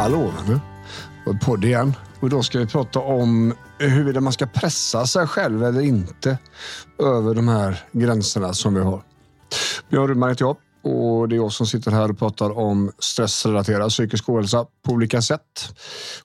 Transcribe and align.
Hallå, 0.00 0.32
nu. 0.48 0.60
podd 1.44 1.64
igen. 1.64 1.94
Och 2.20 2.28
idag 2.28 2.44
ska 2.44 2.58
vi 2.58 2.66
prata 2.66 3.00
om 3.00 3.54
huruvida 3.78 4.20
man 4.20 4.32
ska 4.32 4.46
pressa 4.46 5.06
sig 5.06 5.26
själv 5.26 5.64
eller 5.64 5.80
inte 5.80 6.38
över 6.98 7.34
de 7.34 7.48
här 7.48 7.84
gränserna 7.92 8.54
som 8.54 8.74
vi 8.74 8.80
har. 8.80 9.02
Björn 9.90 10.08
Rudman 10.08 10.28
heter 10.28 10.44
jag 10.44 10.56
och 10.82 11.28
det 11.28 11.34
är 11.34 11.36
jag 11.36 11.52
som 11.52 11.66
sitter 11.66 11.90
här 11.90 12.10
och 12.10 12.18
pratar 12.18 12.58
om 12.58 12.92
stressrelaterad 12.98 13.90
psykisk 13.90 14.28
ohälsa 14.28 14.66
på 14.86 14.92
olika 14.92 15.22
sätt. 15.22 15.74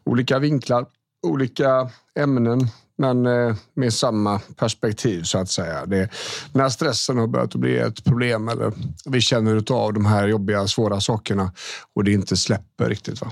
Olika 0.03 0.39
vinklar, 0.39 0.85
olika 1.23 1.89
ämnen, 2.19 2.67
men 2.97 3.25
eh, 3.25 3.55
med 3.73 3.93
samma 3.93 4.39
perspektiv 4.39 5.23
så 5.23 5.37
att 5.37 5.49
säga. 5.49 5.85
Det, 5.85 6.09
när 6.53 6.69
stressen 6.69 7.17
har 7.17 7.27
börjat 7.27 7.55
bli 7.55 7.77
ett 7.77 8.03
problem 8.03 8.49
eller 8.49 8.71
vi 9.05 9.21
känner 9.21 9.71
av 9.71 9.93
de 9.93 10.05
här 10.05 10.27
jobbiga, 10.27 10.67
svåra 10.67 11.01
sakerna 11.01 11.51
och 11.93 12.03
det 12.03 12.11
inte 12.11 12.37
släpper 12.37 12.89
riktigt. 12.89 13.21
Va? 13.21 13.31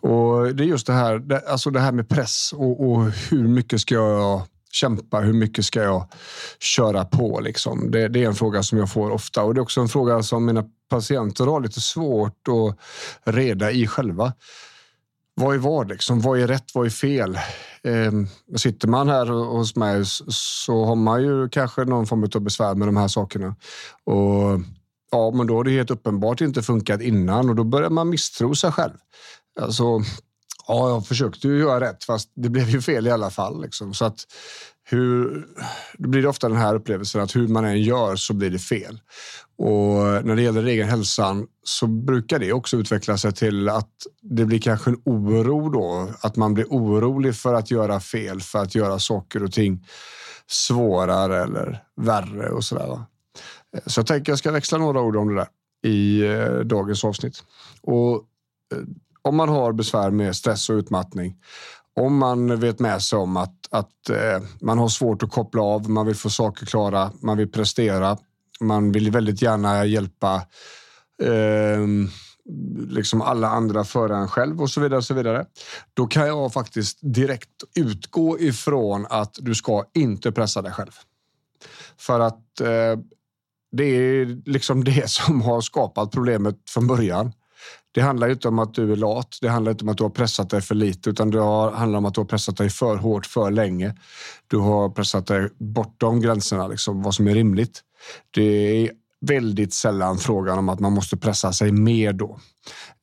Och 0.00 0.54
det 0.54 0.64
är 0.64 0.66
just 0.66 0.86
det 0.86 0.92
här, 0.92 1.18
det, 1.18 1.38
alltså 1.48 1.70
det 1.70 1.80
här 1.80 1.92
med 1.92 2.08
press 2.08 2.52
och, 2.52 2.90
och 2.90 3.04
hur 3.30 3.48
mycket 3.48 3.80
ska 3.80 3.94
jag 3.94 4.42
kämpa? 4.74 5.20
Hur 5.20 5.32
mycket 5.32 5.64
ska 5.64 5.82
jag 5.82 6.08
köra 6.60 7.04
på? 7.04 7.40
Liksom? 7.40 7.90
Det, 7.90 8.08
det, 8.08 8.24
är 8.24 8.26
en 8.26 8.34
fråga 8.34 8.62
som 8.62 8.78
jag 8.78 8.92
får 8.92 9.10
ofta 9.10 9.42
och 9.42 9.54
det 9.54 9.58
är 9.58 9.62
också 9.62 9.80
en 9.80 9.88
fråga 9.88 10.22
som 10.22 10.44
mina 10.44 10.64
patienter 10.90 11.46
har 11.46 11.60
lite 11.60 11.80
svårt 11.80 12.48
att 12.48 12.78
reda 13.34 13.70
i 13.70 13.86
själva. 13.86 14.32
Vad 15.34 15.54
är 15.54 15.58
vad? 15.58 15.88
Liksom? 15.88 16.20
Vad 16.20 16.40
är 16.40 16.46
rätt? 16.46 16.74
Vad 16.74 16.86
är 16.86 16.90
fel? 16.90 17.38
Eh, 17.82 18.12
sitter 18.56 18.88
man 18.88 19.08
här 19.08 19.26
hos 19.26 19.76
mig 19.76 20.02
så 20.28 20.84
har 20.84 20.96
man 20.96 21.22
ju 21.22 21.48
kanske 21.48 21.84
någon 21.84 22.06
form 22.06 22.28
av 22.34 22.40
besvär 22.40 22.74
med 22.74 22.88
de 22.88 22.96
här 22.96 23.08
sakerna. 23.08 23.56
Och 24.04 24.60
ja, 25.10 25.30
men 25.34 25.46
då 25.46 25.56
har 25.56 25.64
det 25.64 25.70
helt 25.70 25.90
uppenbart 25.90 26.40
inte 26.40 26.62
funkat 26.62 27.02
innan 27.02 27.48
och 27.48 27.56
då 27.56 27.64
börjar 27.64 27.90
man 27.90 28.08
misstro 28.08 28.54
sig 28.54 28.72
själv. 28.72 28.94
Alltså, 29.60 30.00
ja, 30.66 30.88
jag 30.88 31.06
försökte 31.06 31.48
ju 31.48 31.58
göra 31.58 31.80
rätt 31.80 32.04
fast 32.04 32.30
det 32.34 32.48
blev 32.48 32.70
ju 32.70 32.82
fel 32.82 33.06
i 33.06 33.10
alla 33.10 33.30
fall. 33.30 33.62
Liksom. 33.62 33.94
Så 33.94 34.04
att 34.04 34.26
hur, 34.84 35.46
då 35.98 36.08
blir 36.08 36.22
det 36.22 36.28
ofta 36.28 36.48
den 36.48 36.58
här 36.58 36.74
upplevelsen 36.74 37.20
att 37.20 37.36
hur 37.36 37.48
man 37.48 37.64
än 37.64 37.82
gör 37.82 38.16
så 38.16 38.34
blir 38.34 38.50
det 38.50 38.58
fel. 38.58 39.00
Och 39.58 40.26
när 40.26 40.36
det 40.36 40.42
gäller 40.42 40.64
egen 40.64 40.88
hälsan 40.88 41.46
så 41.62 41.86
brukar 41.86 42.38
det 42.38 42.52
också 42.52 42.76
utveckla 42.76 43.18
sig 43.18 43.32
till 43.32 43.68
att 43.68 43.90
det 44.22 44.44
blir 44.44 44.58
kanske 44.58 44.90
en 44.90 45.00
oro 45.04 45.68
då. 45.68 46.08
Att 46.20 46.36
man 46.36 46.54
blir 46.54 46.64
orolig 46.64 47.36
för 47.36 47.54
att 47.54 47.70
göra 47.70 48.00
fel, 48.00 48.40
för 48.40 48.58
att 48.58 48.74
göra 48.74 48.98
saker 48.98 49.44
och 49.44 49.52
ting 49.52 49.86
svårare 50.46 51.42
eller 51.42 51.82
värre 51.96 52.48
och 52.48 52.64
sådär. 52.64 53.02
Så 53.86 54.00
jag 54.00 54.06
tänker 54.06 54.32
jag 54.32 54.38
ska 54.38 54.50
växla 54.50 54.78
några 54.78 55.00
ord 55.00 55.16
om 55.16 55.28
det 55.28 55.34
där 55.34 55.48
i 55.84 56.22
eh, 56.22 56.58
dagens 56.58 57.04
avsnitt. 57.04 57.44
Och 57.82 58.14
eh, 58.72 58.78
om 59.24 59.36
man 59.36 59.48
har 59.48 59.72
besvär 59.72 60.10
med 60.10 60.36
stress 60.36 60.70
och 60.70 60.74
utmattning, 60.74 61.36
om 61.96 62.18
man 62.18 62.60
vet 62.60 62.78
med 62.78 63.02
sig 63.02 63.18
om 63.18 63.36
att, 63.36 63.68
att 63.70 64.10
eh, 64.10 64.42
man 64.60 64.78
har 64.78 64.88
svårt 64.88 65.22
att 65.22 65.30
koppla 65.30 65.62
av, 65.62 65.90
man 65.90 66.06
vill 66.06 66.16
få 66.16 66.30
saker 66.30 66.66
klara, 66.66 67.10
man 67.22 67.36
vill 67.36 67.50
prestera, 67.50 68.18
man 68.60 68.92
vill 68.92 69.10
väldigt 69.10 69.42
gärna 69.42 69.84
hjälpa 69.84 70.34
eh, 71.22 71.86
liksom 72.88 73.22
alla 73.22 73.48
andra 73.48 73.84
före 73.84 74.16
en 74.16 74.28
själv 74.28 74.62
och 74.62 74.70
så 74.70 74.80
vidare. 74.80 74.98
Och 74.98 75.04
så 75.04 75.14
vidare. 75.14 75.46
Då 75.94 76.06
kan 76.06 76.26
jag 76.26 76.52
faktiskt 76.52 76.98
direkt 77.02 77.64
utgå 77.74 78.38
ifrån 78.40 79.06
att 79.10 79.38
du 79.40 79.54
ska 79.54 79.84
inte 79.94 80.32
pressa 80.32 80.62
dig 80.62 80.72
själv. 80.72 80.92
För 81.96 82.20
att 82.20 82.60
eh, 82.60 82.98
det 83.72 83.84
är 83.84 84.50
liksom 84.50 84.84
det 84.84 85.10
som 85.10 85.42
har 85.42 85.60
skapat 85.60 86.10
problemet 86.10 86.56
från 86.70 86.86
början. 86.86 87.32
Det 87.94 88.00
handlar 88.00 88.28
inte 88.30 88.48
om 88.48 88.58
att 88.58 88.74
du 88.74 88.92
är 88.92 88.96
lat. 88.96 89.38
Det 89.40 89.48
handlar 89.48 89.72
inte 89.72 89.84
om 89.84 89.88
att 89.88 89.96
du 89.96 90.02
har 90.02 90.10
pressat 90.10 90.50
dig 90.50 90.60
för 90.60 90.74
lite, 90.74 91.10
utan 91.10 91.30
det 91.30 91.42
handlar 91.76 91.98
om 91.98 92.04
att 92.04 92.14
du 92.14 92.20
har 92.20 92.26
pressat 92.26 92.56
dig 92.56 92.70
för 92.70 92.96
hårt 92.96 93.26
för 93.26 93.50
länge. 93.50 93.94
Du 94.46 94.56
har 94.56 94.88
pressat 94.88 95.26
dig 95.26 95.48
bortom 95.58 96.20
gränserna, 96.20 96.68
liksom, 96.68 97.02
vad 97.02 97.14
som 97.14 97.28
är 97.28 97.34
rimligt. 97.34 97.80
Det 98.30 98.42
är 98.42 98.90
väldigt 99.26 99.74
sällan 99.74 100.18
frågan 100.18 100.58
om 100.58 100.68
att 100.68 100.80
man 100.80 100.92
måste 100.92 101.16
pressa 101.16 101.52
sig 101.52 101.72
mer 101.72 102.12
då. 102.12 102.38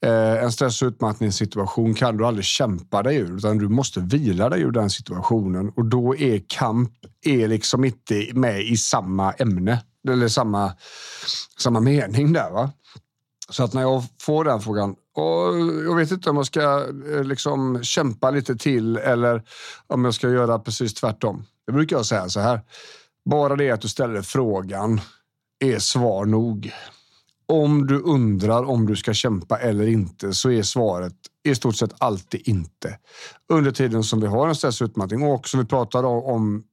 Eh, 0.05 0.43
en 0.43 0.51
stress 0.51 0.81
och 0.81 0.87
utmattningssituation 0.87 1.93
kan 1.93 2.17
du 2.17 2.25
aldrig 2.25 2.45
kämpa 2.45 3.03
dig 3.03 3.17
ur, 3.17 3.37
utan 3.37 3.57
du 3.57 3.69
måste 3.69 3.99
vila 3.99 4.49
dig 4.49 4.61
ur 4.61 4.71
den 4.71 4.89
situationen 4.89 5.71
och 5.75 5.85
då 5.85 6.15
är 6.15 6.41
kamp 6.47 6.91
är 7.25 7.47
liksom 7.47 7.85
inte 7.85 8.27
med 8.33 8.61
i 8.61 8.77
samma 8.77 9.31
ämne 9.31 9.83
eller 10.09 10.27
samma, 10.27 10.73
samma 11.57 11.79
mening 11.79 12.33
där. 12.33 12.51
Va? 12.51 12.71
Så 13.51 13.63
att 13.63 13.73
när 13.73 13.81
jag 13.81 14.03
får 14.21 14.43
den 14.43 14.61
frågan, 14.61 14.95
och 15.15 15.59
jag 15.85 15.95
vet 15.95 16.11
inte 16.11 16.29
om 16.29 16.37
jag 16.37 16.45
ska 16.45 16.87
eh, 17.11 17.23
liksom 17.23 17.83
kämpa 17.83 18.31
lite 18.31 18.55
till 18.55 18.97
eller 18.97 19.43
om 19.87 20.05
jag 20.05 20.13
ska 20.13 20.29
göra 20.29 20.59
precis 20.59 20.93
tvärtom. 20.93 21.45
Det 21.65 21.71
brukar 21.71 21.95
jag 21.95 22.05
säga 22.05 22.29
så 22.29 22.39
här. 22.39 22.61
Bara 23.29 23.55
det 23.55 23.71
att 23.71 23.81
du 23.81 23.87
ställer 23.87 24.21
frågan 24.21 25.01
är 25.59 25.79
svar 25.79 26.25
nog. 26.25 26.71
Om 27.47 27.87
du 27.87 27.99
undrar 27.99 28.63
om 28.63 28.85
du 28.85 28.95
ska 28.95 29.13
kämpa 29.13 29.57
eller 29.57 29.87
inte 29.87 30.33
så 30.33 30.51
är 30.51 30.63
svaret 30.63 31.13
i 31.43 31.55
stort 31.55 31.75
sett 31.75 31.93
alltid 31.97 32.41
inte. 32.47 32.97
Under 33.53 33.71
tiden 33.71 34.03
som 34.03 34.21
vi 34.21 34.27
har 34.27 34.47
en 34.47 34.55
stressutmattning 34.55 35.23
och 35.23 35.33
också 35.33 35.57
vi 35.57 35.65
pratar 35.65 36.03
om 36.03 36.63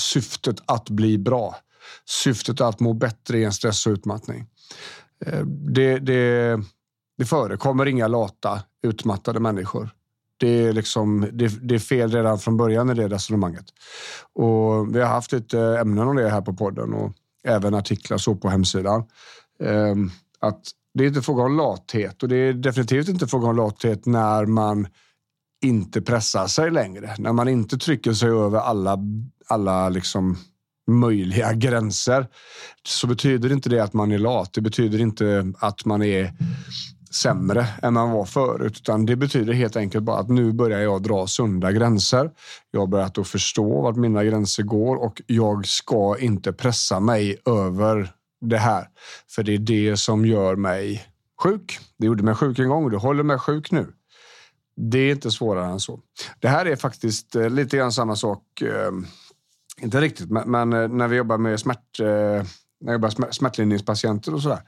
syftet 0.00 0.56
att 0.66 0.90
bli 0.90 1.18
bra. 1.18 1.56
Syftet 2.06 2.60
att 2.60 2.80
må 2.80 2.92
bättre 2.92 3.38
i 3.38 3.44
en 3.44 3.52
stress 3.52 3.86
och 3.86 3.90
utmattning. 3.90 4.46
Eh, 5.26 5.44
det, 5.46 5.98
det, 5.98 6.60
det 7.18 7.24
förekommer 7.24 7.86
inga 7.86 8.08
lata, 8.08 8.62
utmattade 8.82 9.40
människor. 9.40 9.90
Det 10.36 10.66
är, 10.66 10.72
liksom, 10.72 11.28
det, 11.32 11.68
det, 11.68 11.74
är 11.74 11.78
fel 11.78 12.10
redan 12.10 12.38
från 12.38 12.56
början 12.56 12.90
i 12.90 12.94
det 12.94 13.08
resonemanget. 13.08 13.64
Och 14.32 14.96
vi 14.96 15.00
har 15.00 15.08
haft 15.08 15.32
lite 15.32 15.60
ämnen 15.60 16.08
om 16.08 16.16
det 16.16 16.28
här 16.28 16.40
på 16.40 16.52
podden 16.52 16.94
och 16.94 17.12
även 17.44 17.74
artiklar 17.74 18.18
så 18.18 18.34
på 18.34 18.48
hemsidan. 18.48 19.04
Ehm, 19.60 20.10
att 20.38 20.62
det 20.94 21.04
är 21.04 21.08
inte 21.08 21.22
fråga 21.22 21.42
om 21.42 21.56
lathet 21.56 22.22
och 22.22 22.28
det 22.28 22.36
är 22.36 22.52
definitivt 22.52 23.08
inte 23.08 23.26
fråga 23.26 23.48
om 23.48 23.56
lathet 23.56 24.06
när 24.06 24.46
man 24.46 24.86
inte 25.64 26.02
pressar 26.02 26.46
sig 26.46 26.70
längre. 26.70 27.14
När 27.18 27.32
man 27.32 27.48
inte 27.48 27.78
trycker 27.78 28.12
sig 28.12 28.28
över 28.28 28.58
alla, 28.58 28.98
alla 29.46 29.88
liksom 29.88 30.36
möjliga 30.88 31.52
gränser 31.52 32.26
så 32.86 33.06
betyder 33.06 33.52
inte 33.52 33.68
det 33.68 33.80
att 33.80 33.92
man 33.92 34.12
är 34.12 34.18
lat. 34.18 34.52
Det 34.52 34.60
betyder 34.60 35.00
inte 35.00 35.52
att 35.58 35.84
man 35.84 36.02
är 36.02 36.32
sämre 37.10 37.66
än 37.82 37.94
man 37.94 38.10
var 38.10 38.24
förut, 38.24 38.76
utan 38.76 39.06
det 39.06 39.16
betyder 39.16 39.52
helt 39.52 39.76
enkelt 39.76 40.04
bara 40.04 40.18
att 40.18 40.28
nu 40.28 40.52
börjar 40.52 40.80
jag 40.80 41.02
dra 41.02 41.26
sunda 41.26 41.72
gränser. 41.72 42.30
Jag 42.70 42.80
har 42.80 42.86
börjat 42.86 43.18
att 43.18 43.28
förstå 43.28 43.82
vart 43.82 43.96
mina 43.96 44.24
gränser 44.24 44.62
går 44.62 44.96
och 44.96 45.22
jag 45.26 45.66
ska 45.66 46.18
inte 46.18 46.52
pressa 46.52 47.00
mig 47.00 47.36
över 47.44 48.12
det 48.40 48.58
här, 48.58 48.88
för 49.30 49.42
det 49.42 49.54
är 49.54 49.58
det 49.58 49.96
som 49.96 50.26
gör 50.26 50.56
mig 50.56 51.06
sjuk. 51.42 51.78
Det 51.98 52.06
gjorde 52.06 52.22
mig 52.22 52.34
sjuk 52.34 52.58
en 52.58 52.68
gång 52.68 52.84
och 52.84 52.90
det 52.90 52.96
håller 52.96 53.22
mig 53.22 53.38
sjuk 53.38 53.70
nu. 53.70 53.86
Det 54.76 54.98
är 54.98 55.12
inte 55.12 55.30
svårare 55.30 55.66
än 55.66 55.80
så. 55.80 56.00
Det 56.40 56.48
här 56.48 56.66
är 56.66 56.76
faktiskt 56.76 57.36
eh, 57.36 57.50
lite 57.50 57.76
grann 57.76 57.92
samma 57.92 58.16
sak 58.16 58.62
eh, 58.62 58.92
inte 59.80 60.00
riktigt, 60.00 60.30
men, 60.30 60.50
men 60.50 60.72
eh, 60.72 60.88
när 60.88 61.08
vi 61.08 61.16
jobbar 61.16 61.38
med 61.38 61.60
smärt, 61.60 62.00
eh, 62.00 62.06
när 62.06 62.44
jag 62.80 62.92
jobbar 62.92 63.32
smärtlindringspatienter 63.32 64.34
och 64.34 64.42
så 64.42 64.48
där, 64.48 64.60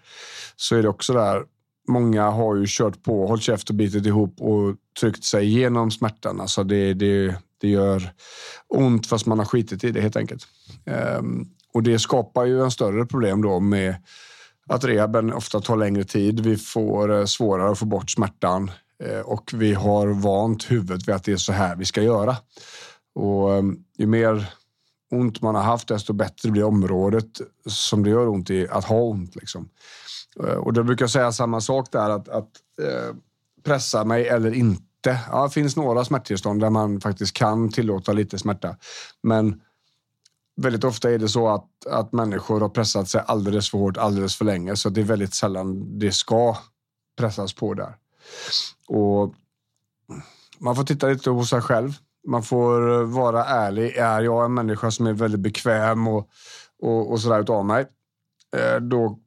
så 0.57 0.77
är 0.77 0.83
det 0.83 0.89
också 0.89 1.13
där. 1.13 1.43
Många 1.89 2.31
har 2.31 2.57
ju 2.57 2.65
kört 2.69 3.03
på, 3.03 3.27
hållit 3.27 3.43
käft 3.43 3.69
och 3.69 3.75
bitit 3.75 4.07
ihop 4.07 4.41
och 4.41 4.77
tryckt 5.01 5.25
sig 5.25 5.47
igenom 5.47 5.91
smärtan. 5.91 6.41
Alltså 6.41 6.65
det, 6.65 6.95
det, 6.95 7.35
det 7.61 7.69
gör 7.69 8.13
ont 8.69 9.07
fast 9.07 9.27
man 9.27 9.39
har 9.39 9.47
skitit 9.47 9.85
i 9.85 9.91
det 9.91 10.01
helt 10.01 10.17
enkelt. 10.17 10.47
Um, 11.19 11.49
och 11.75 11.83
det 11.83 11.99
skapar 11.99 12.45
ju 12.45 12.63
en 12.63 12.71
större 12.71 13.07
problem 13.07 13.43
då 13.43 13.61
med 13.61 13.95
att 14.67 14.85
rehaben 14.85 15.33
ofta 15.33 15.61
tar 15.61 15.77
längre 15.77 16.05
tid. 16.05 16.41
Vi 16.41 16.57
får 16.57 17.19
eh, 17.19 17.25
svårare 17.25 17.71
att 17.71 17.79
få 17.79 17.87
bort 17.87 18.11
smärtan 18.11 18.71
och 19.25 19.51
vi 19.55 19.75
har 19.75 20.07
vant 20.07 20.71
huvudet 20.71 21.09
vid 21.09 21.15
att 21.15 21.25
det 21.25 21.33
är 21.33 21.37
så 21.37 21.53
här 21.53 21.77
vi 21.77 21.85
ska 21.85 22.03
göra. 22.03 22.37
Och 23.15 23.55
ehm, 23.55 23.79
ju 23.99 24.07
mer 24.07 24.53
ont 25.11 25.43
man 25.43 25.55
har 25.55 25.63
haft, 25.63 25.89
desto 25.89 26.13
bättre 26.13 26.51
blir 26.51 26.65
området 26.65 27.41
som 27.67 28.05
det 28.05 28.11
gör 28.11 28.29
ont 28.29 28.51
i 28.51 28.69
att 28.69 28.85
ha 28.85 29.01
ont. 29.01 29.37
Liksom. 29.37 29.69
Eh, 30.41 30.55
och 30.55 30.73
då 30.73 30.83
brukar 30.83 31.03
jag 31.03 31.11
säga 31.11 31.33
samma 31.33 31.61
sak 31.61 31.93
där, 31.93 32.11
att, 32.11 32.29
att 32.29 32.51
eh, 32.83 33.17
pressa 33.65 34.05
mig 34.05 34.29
eller 34.29 34.55
inte. 34.55 35.19
Ja, 35.31 35.45
det 35.45 35.51
finns 35.51 35.77
några 35.77 36.05
smärttillstånd 36.05 36.61
där 36.61 36.71
man 36.71 37.01
faktiskt 37.01 37.33
kan 37.33 37.69
tillåta 37.69 38.13
lite 38.13 38.39
smärta. 38.39 38.77
Men 39.23 39.61
väldigt 40.57 40.85
ofta 40.85 41.11
är 41.11 41.19
det 41.19 41.29
så 41.29 41.49
att, 41.49 41.87
att 41.87 42.13
människor 42.13 42.61
har 42.61 42.69
pressat 42.69 43.09
sig 43.09 43.23
alldeles 43.27 43.71
för 43.71 43.79
hårt 43.79 43.97
alldeles 43.97 44.37
för 44.37 44.45
länge. 44.45 44.77
Så 44.77 44.89
det 44.89 45.01
är 45.01 45.05
väldigt 45.05 45.35
sällan 45.35 45.99
det 45.99 46.13
ska 46.13 46.57
pressas 47.19 47.53
på 47.53 47.75
där. 47.75 47.95
Och 48.89 49.35
man 50.59 50.77
får 50.77 50.85
titta 50.85 51.07
lite 51.07 51.31
på 51.31 51.45
sig 51.45 51.61
själv 51.61 51.93
man 52.27 52.43
får 52.43 53.01
eh, 53.01 53.05
vara 53.05 53.45
ärlig. 53.45 53.97
Är 53.97 54.21
jag 54.21 54.45
en 54.45 54.55
människa 54.55 54.91
som 54.91 55.07
är 55.07 55.13
väldigt 55.13 55.41
bekväm 55.41 56.09
och, 56.09 56.29
och, 56.83 57.13
och 57.13 57.21
sådär 57.21 57.41
utav 57.41 57.65
mig, 57.65 57.87
eh, 58.57 58.81
då, 58.81 59.19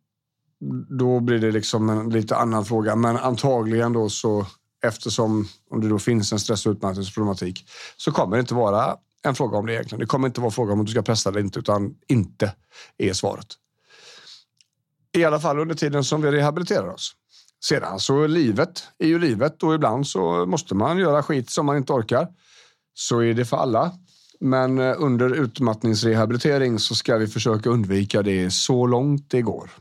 då 0.99 1.19
blir 1.19 1.39
det 1.39 1.51
liksom 1.51 1.89
en 1.89 2.09
lite 2.09 2.35
annan 2.35 2.65
fråga. 2.65 2.95
Men 2.95 3.17
antagligen 3.17 3.93
då 3.93 4.09
så 4.09 4.45
eftersom 4.83 5.47
om 5.69 5.81
det 5.81 5.89
då 5.89 5.99
finns 5.99 6.33
en 6.33 6.39
stress 6.39 6.65
och 6.65 6.71
utmattningsproblematik 6.71 7.69
så 7.97 8.11
kommer 8.11 8.37
det 8.37 8.41
inte 8.41 8.53
vara 8.53 8.97
en 9.23 9.35
fråga 9.35 9.57
om 9.57 9.65
det 9.65 9.73
egentligen. 9.73 9.99
Det 9.99 10.05
kommer 10.05 10.27
inte 10.27 10.41
vara 10.41 10.51
fråga 10.51 10.73
om 10.73 10.85
du 10.85 10.91
ska 10.91 11.01
pressa 11.01 11.29
eller 11.29 11.39
inte, 11.39 11.59
utan 11.59 11.95
inte 12.07 12.53
är 12.97 13.13
svaret. 13.13 13.47
I 15.17 15.25
alla 15.25 15.39
fall 15.39 15.59
under 15.59 15.75
tiden 15.75 16.03
som 16.03 16.21
vi 16.21 16.31
rehabiliterar 16.31 16.87
oss. 16.87 17.15
Sedan 17.63 17.99
så 17.99 18.27
livet 18.27 18.87
är 18.97 19.07
ju 19.07 19.19
livet 19.19 19.63
och 19.63 19.75
ibland 19.75 20.07
så 20.07 20.45
måste 20.45 20.75
man 20.75 20.97
göra 20.97 21.23
skit 21.23 21.49
som 21.49 21.65
man 21.65 21.77
inte 21.77 21.93
orkar. 21.93 22.27
Så 22.93 23.19
är 23.19 23.33
det 23.33 23.45
för 23.45 23.57
alla. 23.57 23.91
Men 24.39 24.79
eh, 24.79 24.95
under 24.97 25.29
utmattningsrehabilitering 25.29 26.79
så 26.79 26.95
ska 26.95 27.17
vi 27.17 27.27
försöka 27.27 27.69
undvika 27.69 28.21
det 28.21 28.51
så 28.51 28.87
långt 28.87 29.29
det 29.29 29.41
går. 29.41 29.71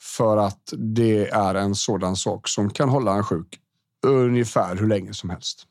För 0.00 0.36
att 0.36 0.72
det 0.76 1.28
är 1.28 1.54
en 1.54 1.74
sådan 1.74 2.16
sak 2.16 2.48
som 2.48 2.70
kan 2.70 2.88
hålla 2.88 3.14
en 3.14 3.24
sjuk 3.24 3.60
ungefär 4.06 4.76
hur 4.76 4.88
länge 4.88 5.14
som 5.14 5.30
helst. 5.30 5.66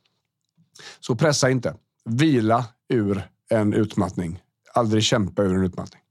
Så 1.00 1.15
pressa 1.15 1.50
inte. 1.50 1.75
Vila 2.06 2.66
ur 2.89 3.27
en 3.50 3.74
utmattning. 3.74 4.42
Aldrig 4.74 5.04
kämpa 5.04 5.44
ur 5.44 5.56
en 5.56 5.63
utmattning. 5.63 6.03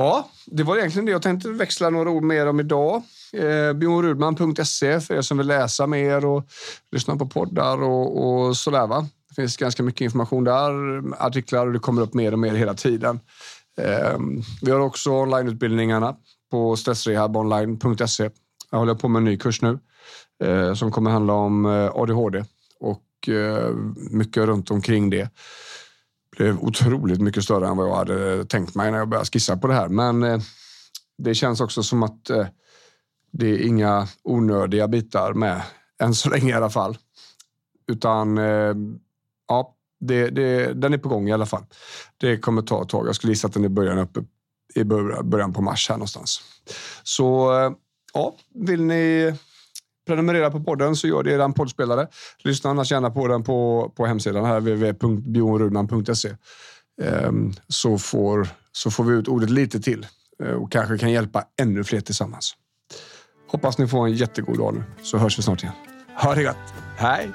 Ja, 0.00 0.30
det 0.46 0.62
var 0.62 0.76
egentligen 0.76 1.06
det 1.06 1.12
jag 1.12 1.22
tänkte 1.22 1.50
växla 1.50 1.90
några 1.90 2.10
ord 2.10 2.22
mer 2.22 2.46
om 2.46 2.60
idag. 2.60 3.02
Eh, 3.32 3.72
bjornrudman.se 3.72 5.00
för 5.00 5.14
er 5.14 5.22
som 5.22 5.38
vill 5.38 5.46
läsa 5.46 5.86
mer 5.86 6.24
och 6.24 6.48
lyssna 6.92 7.16
på 7.16 7.26
poddar 7.26 7.82
och, 7.82 8.24
och 8.24 8.56
sådär. 8.56 8.86
Va? 8.86 9.06
Det 9.28 9.34
finns 9.34 9.56
ganska 9.56 9.82
mycket 9.82 10.00
information 10.00 10.44
där, 10.44 10.72
artiklar 11.24 11.66
och 11.66 11.72
det 11.72 11.78
kommer 11.78 12.02
upp 12.02 12.14
mer 12.14 12.32
och 12.32 12.38
mer 12.38 12.54
hela 12.54 12.74
tiden. 12.74 13.20
Eh, 13.80 14.18
vi 14.62 14.70
har 14.70 14.80
också 14.80 15.10
onlineutbildningarna 15.10 16.16
på 16.50 16.76
stressrehabonline.se. 16.76 18.30
Jag 18.70 18.78
håller 18.78 18.94
på 18.94 19.08
med 19.08 19.20
en 19.20 19.24
ny 19.24 19.36
kurs 19.36 19.62
nu 19.62 19.78
eh, 20.44 20.74
som 20.74 20.92
kommer 20.92 21.10
handla 21.10 21.32
om 21.32 21.66
eh, 21.66 21.90
ADHD 21.94 22.44
och 22.80 23.28
eh, 23.28 23.74
mycket 24.10 24.46
runt 24.46 24.70
omkring 24.70 25.10
det. 25.10 25.30
Det 26.38 26.44
blev 26.44 26.58
otroligt 26.58 27.20
mycket 27.20 27.44
större 27.44 27.68
än 27.68 27.76
vad 27.76 27.88
jag 27.88 27.96
hade 27.96 28.34
eh, 28.34 28.44
tänkt 28.44 28.74
mig 28.74 28.90
när 28.90 28.98
jag 28.98 29.08
började 29.08 29.26
skissa 29.26 29.56
på 29.56 29.66
det 29.66 29.74
här. 29.74 29.88
Men 29.88 30.22
eh, 30.22 30.40
det 31.18 31.34
känns 31.34 31.60
också 31.60 31.82
som 31.82 32.02
att 32.02 32.30
det 33.32 33.46
är 33.46 33.66
inga 33.66 34.08
onödiga 34.22 34.88
bitar 34.88 35.32
med 35.32 35.62
än 36.02 36.14
så 36.14 36.30
länge 36.30 36.50
i 36.50 36.52
alla 36.52 36.70
fall. 36.70 36.98
Utan 37.86 38.36
ja, 39.48 39.76
det, 40.00 40.30
det, 40.30 40.72
den 40.72 40.94
är 40.94 40.98
på 40.98 41.08
gång 41.08 41.28
i 41.28 41.32
alla 41.32 41.46
fall. 41.46 41.64
Det 42.16 42.38
kommer 42.38 42.62
ta 42.62 42.82
ett 42.82 42.88
tag. 42.88 43.08
Jag 43.08 43.14
skulle 43.14 43.32
gissa 43.32 43.46
att 43.46 43.52
den 43.54 43.64
är 43.64 43.68
början 43.68 43.98
uppe 43.98 44.24
i 44.74 44.84
början 44.84 45.52
på 45.52 45.62
mars 45.62 45.88
här 45.88 45.96
någonstans. 45.96 46.40
Så 47.02 47.52
ja, 48.14 48.36
vill 48.54 48.82
ni 48.82 49.34
prenumerera 50.08 50.50
på 50.50 50.60
podden 50.60 50.96
så 50.96 51.08
gör 51.08 51.22
det 51.22 51.34
i 51.34 51.36
den 51.36 51.52
poddspelare. 51.52 52.06
Lyssna 52.44 52.70
annars 52.70 52.92
gärna 52.92 53.10
på 53.10 53.28
den 53.28 53.44
på, 53.44 53.92
på 53.96 54.06
hemsidan 54.06 54.44
här 54.44 54.60
www.bjornrudman.se 54.60 56.34
ehm, 57.02 57.52
så 57.68 57.98
får, 57.98 58.48
så 58.72 58.90
får 58.90 59.04
vi 59.04 59.14
ut 59.14 59.28
ordet 59.28 59.50
lite 59.50 59.80
till 59.80 60.06
eh, 60.44 60.50
och 60.50 60.72
kanske 60.72 60.98
kan 60.98 61.12
hjälpa 61.12 61.44
ännu 61.60 61.84
fler 61.84 62.00
tillsammans. 62.00 62.54
Hoppas 63.50 63.78
ni 63.78 63.88
får 63.88 64.06
en 64.06 64.12
jättegod 64.12 64.58
dag 64.58 64.74
nu 64.74 64.82
så 65.02 65.18
hörs 65.18 65.38
vi 65.38 65.42
snart 65.42 65.62
igen. 65.62 65.74
Ha 66.22 66.34
det 66.34 66.44
gott. 66.44 66.74
Hej! 66.96 67.28